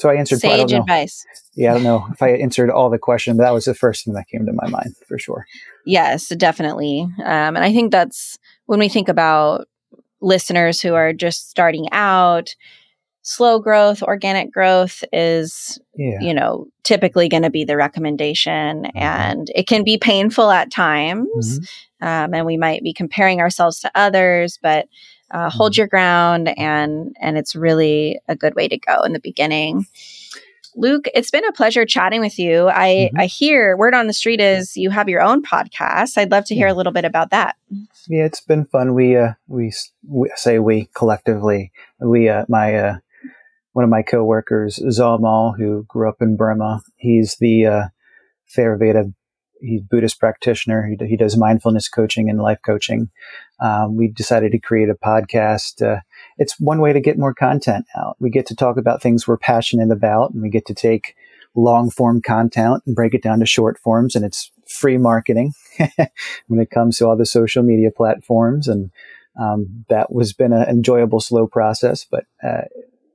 So 0.01 0.09
I 0.09 0.15
answered 0.15 0.41
sage 0.41 0.73
advice. 0.73 1.27
Yeah, 1.55 1.73
I 1.73 1.75
don't 1.75 1.83
know 1.83 2.07
if 2.11 2.23
I 2.23 2.31
answered 2.31 2.71
all 2.71 2.89
the 2.89 2.99
question, 2.99 3.37
but 3.37 3.43
that 3.43 3.53
was 3.53 3.67
the 3.67 3.75
first 3.75 4.05
thing 4.05 4.15
that 4.15 4.29
came 4.33 4.47
to 4.47 4.53
my 4.53 4.67
mind 4.67 4.95
for 5.07 5.19
sure. 5.19 5.45
Yes, 5.85 6.29
definitely. 6.29 7.03
Um, 7.19 7.55
and 7.55 7.59
I 7.59 7.71
think 7.71 7.93
that's 7.93 8.39
when 8.65 8.81
we 8.81 8.89
think 8.89 9.11
about 9.11 9.69
listeners 10.23 10.81
who 10.81 10.95
are 10.95 11.13
just 11.13 11.51
starting 11.51 11.87
out 11.93 12.55
slow 13.23 13.59
growth, 13.59 14.03
organic 14.03 14.53
growth 14.53 15.05
is, 15.13 15.79
yeah. 15.95 16.19
you 16.21 16.35
know, 16.35 16.67
typically 16.85 17.29
going 17.29 17.43
to 17.43 17.51
be 17.51 17.65
the 17.65 17.77
recommendation. 17.77 18.85
Mm-hmm. 18.85 18.99
And 18.99 19.51
it 19.55 19.67
can 19.67 19.85
be 19.85 19.99
painful 19.99 20.51
at 20.51 20.71
times. 20.71 21.61
Mm-hmm. 21.61 22.07
Um, 22.07 22.35
and 22.35 22.47
we 22.47 22.57
might 22.57 22.83
be 22.83 22.95
comparing 22.95 23.41
ourselves 23.41 23.81
to 23.81 23.91
others, 23.95 24.59
but 24.63 24.89
uh, 25.31 25.39
mm-hmm. 25.39 25.57
hold 25.57 25.77
your 25.77 25.87
ground 25.87 26.53
and 26.59 27.15
and 27.21 27.37
it's 27.39 27.55
really 27.55 28.19
a 28.27 28.35
good 28.35 28.55
way 28.55 28.69
to 28.69 28.79
go 28.79 29.03
in 29.03 29.13
the 29.13 29.21
beginning. 29.21 29.87
Luke, 30.77 31.09
it's 31.15 31.31
been 31.31 31.45
a 31.45 31.53
pleasure 31.53 31.85
chatting 31.85 32.21
with 32.21 32.39
you. 32.39 32.69
I, 32.69 33.11
mm-hmm. 33.11 33.21
I 33.21 33.27
hear 33.27 33.77
word 33.77 33.93
on 33.93 34.07
the 34.07 34.13
street 34.13 34.41
is 34.41 34.77
you 34.77 34.91
have 34.91 35.09
your 35.09 35.21
own 35.21 35.43
podcast. 35.43 36.17
I'd 36.17 36.31
love 36.31 36.45
to 36.47 36.55
hear 36.55 36.69
yeah. 36.69 36.73
a 36.73 36.77
little 36.77 36.93
bit 36.93 37.05
about 37.05 37.31
that. 37.31 37.57
Yeah, 38.09 38.25
it's 38.25 38.41
been 38.41 38.65
fun. 38.67 38.95
We 38.95 39.17
uh, 39.17 39.33
we, 39.49 39.73
we 40.09 40.31
say 40.37 40.59
we 40.59 40.89
collectively. 40.95 41.73
We 41.99 42.29
uh, 42.29 42.45
my 42.49 42.77
uh, 42.77 42.97
one 43.73 43.85
of 43.85 43.91
my 43.91 44.03
coworkers, 44.03 44.79
Zamal, 44.79 45.57
who 45.57 45.85
grew 45.89 46.09
up 46.09 46.21
in 46.21 46.37
Burma. 46.37 46.81
He's 46.97 47.37
the 47.37 47.67
uh, 47.67 47.83
Theravada 48.57 49.13
he's 49.61 49.83
Buddhist 49.83 50.19
practitioner. 50.19 50.87
He, 50.87 51.07
he 51.07 51.17
does 51.17 51.37
mindfulness 51.37 51.89
coaching 51.89 52.29
and 52.29 52.41
life 52.41 52.61
coaching. 52.65 53.11
Um, 53.61 53.97
we 53.97 54.09
decided 54.09 54.53
to 54.53 54.59
create 54.59 54.89
a 54.89 54.95
podcast. 54.95 55.83
Uh, 55.83 56.01
it's 56.39 56.59
one 56.59 56.81
way 56.81 56.93
to 56.93 57.01
get 57.01 57.19
more 57.19 57.35
content 57.35 57.87
out. 57.97 58.17
We 58.19 58.31
get 58.31 58.47
to 58.47 58.57
talk 58.57 58.77
about 58.77 59.03
things 59.03 59.27
we're 59.27 59.37
passionate 59.37 59.91
about, 59.91 60.33
and 60.33 60.43
we 60.43 60.51
get 60.51 60.67
to 60.67 60.75
take 60.75 61.15
long 61.55 61.91
form 61.91 62.23
content 62.23 62.83
and 62.87 62.95
break 62.95 63.15
it 63.15 63.23
down 63.23 63.41
to 63.41 63.47
short 63.47 63.79
forms. 63.79 64.15
And 64.15 64.25
it's 64.25 64.51
free 64.67 64.99
marketing 64.99 65.53
when 66.47 66.61
it 66.61 66.71
comes 66.71 66.99
to 66.99 67.07
all 67.07 67.17
the 67.17 67.27
social 67.27 67.63
media 67.63 67.91
platforms. 67.91 68.69
And 68.69 68.91
um, 69.39 69.85
that 69.89 70.13
was 70.13 70.33
been 70.33 70.53
an 70.53 70.69
enjoyable, 70.69 71.21
slow 71.21 71.47
process, 71.47 72.07
but 72.09 72.25
uh, 72.43 72.63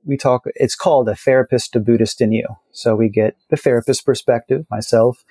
we 0.06 0.16
talk, 0.16 0.44
it's 0.54 0.76
called 0.76 1.08
a 1.08 1.16
therapist 1.16 1.72
to 1.72 1.80
Buddhist 1.80 2.20
in 2.20 2.32
you. 2.32 2.46
So 2.72 2.94
we 2.94 3.08
get 3.08 3.36
the 3.50 3.56
therapist 3.56 4.06
perspective, 4.06 4.64
myself, 4.70 5.24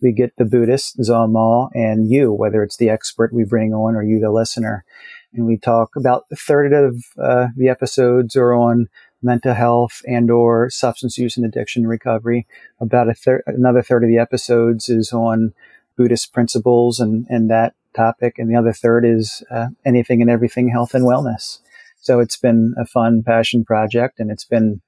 we 0.00 0.12
get 0.12 0.34
the 0.36 0.44
Buddhist, 0.44 0.98
Zamal, 0.98 1.70
and 1.74 2.10
you, 2.10 2.32
whether 2.32 2.62
it's 2.62 2.78
the 2.78 2.90
expert 2.90 3.32
we 3.32 3.44
bring 3.44 3.72
on 3.72 3.94
or 3.94 4.02
you, 4.02 4.18
the 4.18 4.32
listener. 4.32 4.84
And 5.32 5.46
we 5.46 5.56
talk 5.56 5.94
about 5.96 6.24
a 6.32 6.36
third 6.36 6.72
of 6.72 7.04
uh, 7.22 7.48
the 7.56 7.68
episodes 7.68 8.34
are 8.34 8.52
on 8.52 8.88
mental 9.22 9.54
health 9.54 10.02
and 10.06 10.30
or 10.30 10.68
substance 10.70 11.16
use 11.16 11.36
and 11.36 11.46
addiction 11.46 11.86
recovery. 11.86 12.46
About 12.80 13.08
a 13.08 13.14
third, 13.14 13.42
another 13.46 13.82
third 13.82 14.02
of 14.02 14.08
the 14.08 14.18
episodes 14.18 14.88
is 14.88 15.12
on 15.12 15.54
Buddhist 15.96 16.32
principles 16.32 16.98
and, 16.98 17.26
and 17.28 17.48
that 17.50 17.74
topic. 17.94 18.38
And 18.38 18.50
the 18.50 18.56
other 18.56 18.72
third 18.72 19.04
is 19.04 19.44
uh, 19.50 19.68
anything 19.84 20.20
and 20.20 20.30
everything 20.30 20.68
health 20.68 20.94
and 20.94 21.04
wellness. 21.04 21.60
So 22.02 22.20
it's 22.20 22.36
been 22.36 22.74
a 22.78 22.84
fun 22.84 23.22
passion 23.24 23.64
project 23.64 24.20
and 24.20 24.30
it's 24.30 24.44
been, 24.44 24.82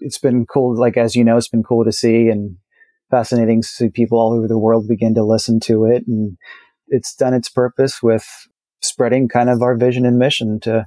it's 0.00 0.18
been 0.18 0.44
cool. 0.44 0.78
Like, 0.78 0.96
as 0.96 1.16
you 1.16 1.24
know, 1.24 1.36
it's 1.36 1.48
been 1.48 1.62
cool 1.62 1.84
to 1.84 1.92
see 1.92 2.28
and 2.28 2.56
fascinating 3.10 3.62
to 3.62 3.68
see 3.68 3.88
people 3.88 4.18
all 4.18 4.34
over 4.34 4.48
the 4.48 4.58
world 4.58 4.88
begin 4.88 5.14
to 5.14 5.24
listen 5.24 5.60
to 5.60 5.84
it. 5.84 6.04
And 6.06 6.36
it's 6.88 7.14
done 7.14 7.32
its 7.32 7.48
purpose 7.48 8.02
with 8.02 8.26
spreading 8.80 9.28
kind 9.28 9.48
of 9.48 9.62
our 9.62 9.76
vision 9.76 10.04
and 10.04 10.18
mission 10.18 10.58
to 10.60 10.86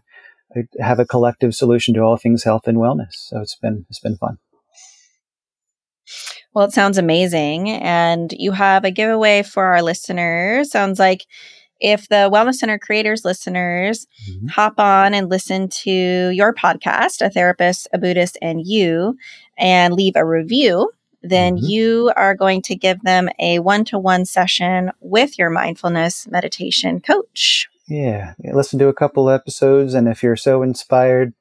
uh, 0.56 0.62
have 0.80 1.00
a 1.00 1.06
collective 1.06 1.56
solution 1.56 1.94
to 1.94 2.02
all 2.02 2.18
things 2.18 2.44
health 2.44 2.68
and 2.68 2.78
wellness. 2.78 3.14
So 3.14 3.40
it's 3.40 3.56
been, 3.56 3.86
it's 3.90 4.00
been 4.02 4.18
fun. 4.18 4.38
Well, 6.54 6.66
it 6.66 6.74
sounds 6.74 6.98
amazing. 6.98 7.70
And 7.70 8.34
you 8.38 8.52
have 8.52 8.86
a 8.86 8.92
giveaway 8.92 9.44
for 9.44 9.64
our 9.66 9.82
listeners. 9.82 10.72
Sounds 10.72 11.00
like 11.00 11.26
if 11.86 12.10
the 12.10 12.32
Wellness 12.34 12.56
Center 12.56 12.80
creators 12.80 13.24
listeners 13.24 14.08
mm-hmm. 14.28 14.48
hop 14.48 14.80
on 14.80 15.14
and 15.14 15.30
listen 15.30 15.70
to 15.70 15.92
your 16.32 16.52
podcast, 16.52 17.24
A 17.24 17.30
Therapist, 17.30 17.88
a 17.94 18.00
Buddhist, 18.00 18.40
and 18.42 18.66
You, 18.66 19.16
and 19.56 19.94
leave 19.94 20.16
a 20.16 20.26
review, 20.26 20.90
then 21.22 21.58
mm-hmm. 21.58 21.66
you 21.68 22.12
are 22.16 22.34
going 22.34 22.64
to 22.64 22.76
give 22.76 23.04
them 23.04 23.30
a 23.40 23.60
one 23.60 23.86
to 23.86 24.00
one 24.00 24.26
session 24.26 24.90
with 25.00 25.38
your 25.38 25.52
mindfulness 25.52 26.28
meditation 26.28 27.02
coach. 27.02 27.70
Yeah. 27.88 28.34
Listen 28.40 28.80
to 28.80 28.88
a 28.88 28.94
couple 28.94 29.30
episodes. 29.30 29.94
And 29.94 30.08
if 30.08 30.24
you're 30.24 30.36
so 30.36 30.64
inspired, 30.64 31.36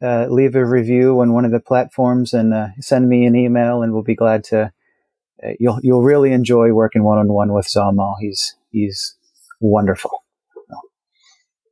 uh, 0.00 0.26
leave 0.30 0.56
a 0.56 0.64
review 0.64 1.20
on 1.20 1.34
one 1.34 1.44
of 1.44 1.50
the 1.50 1.60
platforms 1.60 2.32
and 2.32 2.54
uh, 2.54 2.68
send 2.80 3.10
me 3.10 3.26
an 3.26 3.36
email, 3.36 3.82
and 3.82 3.92
we'll 3.92 4.02
be 4.02 4.16
glad 4.16 4.42
to. 4.44 4.72
Uh, 5.44 5.50
you'll 5.60 5.80
you'll 5.82 6.02
really 6.02 6.32
enjoy 6.32 6.72
working 6.72 7.04
one 7.04 7.18
on 7.18 7.28
one 7.28 7.52
with 7.52 7.66
Zamal. 7.66 8.14
He's 8.20 8.56
he's 8.70 9.16
wonderful. 9.62 10.10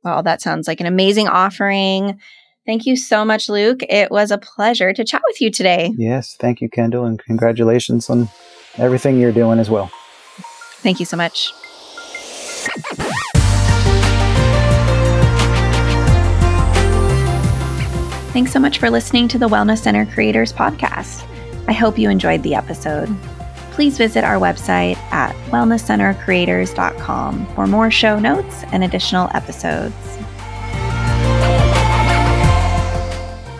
Well, 0.03 0.23
that 0.23 0.41
sounds 0.41 0.67
like 0.67 0.79
an 0.79 0.87
amazing 0.87 1.27
offering. 1.27 2.19
Thank 2.65 2.85
you 2.85 2.95
so 2.95 3.23
much, 3.23 3.49
Luke. 3.49 3.81
It 3.83 4.09
was 4.09 4.31
a 4.31 4.37
pleasure 4.37 4.93
to 4.93 5.03
chat 5.03 5.21
with 5.27 5.41
you 5.41 5.51
today. 5.51 5.91
Yes, 5.95 6.35
thank 6.39 6.61
you, 6.61 6.69
Kendall, 6.69 7.05
and 7.05 7.23
congratulations 7.23 8.09
on 8.09 8.29
everything 8.77 9.19
you're 9.19 9.31
doing 9.31 9.59
as 9.59 9.69
well. 9.69 9.91
Thank 10.81 10.99
you 10.99 11.05
so 11.05 11.17
much. 11.17 11.53
Thanks 18.31 18.53
so 18.53 18.59
much 18.59 18.79
for 18.79 18.89
listening 18.89 19.27
to 19.27 19.37
the 19.37 19.49
Wellness 19.49 19.79
Center 19.79 20.05
Creators 20.05 20.53
Podcast. 20.53 21.27
I 21.67 21.73
hope 21.73 21.99
you 21.99 22.09
enjoyed 22.09 22.43
the 22.43 22.55
episode 22.55 23.09
please 23.71 23.97
visit 23.97 24.23
our 24.23 24.35
website 24.35 24.97
at 25.11 25.35
wellnesscentercreators.com 25.47 27.45
for 27.55 27.67
more 27.67 27.89
show 27.89 28.19
notes 28.19 28.63
and 28.71 28.83
additional 28.83 29.29
episodes. 29.33 29.95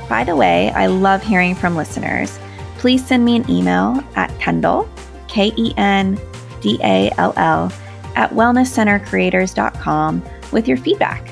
By 0.07 0.23
the 0.25 0.35
way, 0.35 0.71
I 0.71 0.87
love 0.87 1.23
hearing 1.23 1.55
from 1.55 1.75
listeners. 1.75 2.37
Please 2.77 3.05
send 3.05 3.23
me 3.23 3.37
an 3.37 3.49
email 3.49 4.03
at 4.15 4.37
Kendall, 4.39 4.89
K 5.27 5.53
E 5.55 5.73
N 5.77 6.19
D 6.59 6.77
A 6.83 7.11
L 7.17 7.33
L, 7.37 7.71
at 8.15 8.31
wellnesscentercreators.com 8.31 10.23
with 10.51 10.67
your 10.67 10.77
feedback. 10.77 11.31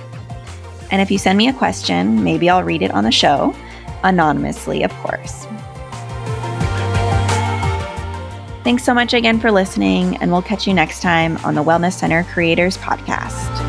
And 0.91 1.01
if 1.01 1.11
you 1.11 1.17
send 1.17 1.37
me 1.37 1.49
a 1.49 1.53
question, 1.53 2.23
maybe 2.23 2.49
I'll 2.49 2.63
read 2.63 2.81
it 2.81 2.91
on 2.91 3.03
the 3.03 3.11
show, 3.11 3.53
anonymously, 4.03 4.83
of 4.83 4.91
course. 4.93 5.45
Thanks 8.69 8.83
so 8.83 8.93
much 8.93 9.15
again 9.15 9.39
for 9.39 9.51
listening, 9.51 10.17
and 10.17 10.31
we'll 10.31 10.43
catch 10.43 10.67
you 10.67 10.75
next 10.75 11.01
time 11.01 11.37
on 11.37 11.55
the 11.55 11.63
Wellness 11.63 11.93
Center 11.93 12.23
Creators 12.25 12.77
Podcast. 12.77 13.68